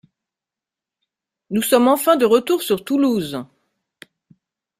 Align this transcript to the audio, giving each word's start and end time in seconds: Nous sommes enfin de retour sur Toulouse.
Nous 1.51 1.61
sommes 1.61 1.87
enfin 1.87 2.15
de 2.17 2.25
retour 2.25 2.63
sur 2.63 2.83
Toulouse. 2.83 3.45